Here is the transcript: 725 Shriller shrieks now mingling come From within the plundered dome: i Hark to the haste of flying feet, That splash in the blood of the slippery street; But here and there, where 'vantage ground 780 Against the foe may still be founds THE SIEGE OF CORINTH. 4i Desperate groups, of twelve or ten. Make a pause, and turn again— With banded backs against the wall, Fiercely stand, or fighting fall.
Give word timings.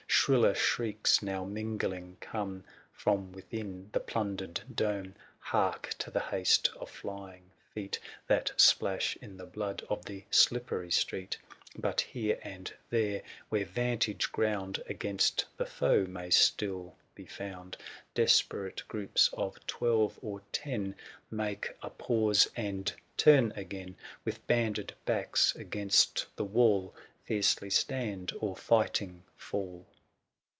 725 0.13 0.21
Shriller 0.21 0.55
shrieks 0.55 1.23
now 1.23 1.43
mingling 1.45 2.17
come 2.19 2.63
From 2.91 3.31
within 3.31 3.89
the 3.91 3.99
plundered 3.99 4.61
dome: 4.75 5.15
i 5.17 5.21
Hark 5.39 5.95
to 5.97 6.11
the 6.11 6.19
haste 6.19 6.69
of 6.79 6.91
flying 6.91 7.49
feet, 7.73 7.97
That 8.27 8.51
splash 8.57 9.15
in 9.15 9.37
the 9.37 9.47
blood 9.47 9.83
of 9.89 10.05
the 10.05 10.25
slippery 10.29 10.91
street; 10.91 11.37
But 11.75 12.01
here 12.01 12.37
and 12.43 12.71
there, 12.91 13.23
where 13.49 13.65
'vantage 13.65 14.31
ground 14.31 14.75
780 14.75 14.93
Against 14.93 15.45
the 15.57 15.65
foe 15.65 16.03
may 16.05 16.29
still 16.29 16.97
be 17.15 17.25
founds 17.25 17.77
THE 17.77 17.79
SIEGE 17.79 17.87
OF 17.87 18.13
CORINTH. 18.13 18.13
4i 18.13 18.13
Desperate 18.13 18.87
groups, 18.89 19.29
of 19.33 19.65
twelve 19.65 20.19
or 20.21 20.43
ten. 20.51 20.93
Make 21.31 21.75
a 21.81 21.89
pause, 21.89 22.47
and 22.55 22.93
turn 23.17 23.53
again— 23.53 23.95
With 24.25 24.45
banded 24.45 24.93
backs 25.05 25.55
against 25.55 26.27
the 26.35 26.45
wall, 26.45 26.93
Fiercely 27.23 27.71
stand, 27.71 28.33
or 28.39 28.55
fighting 28.55 29.23
fall. 29.35 29.87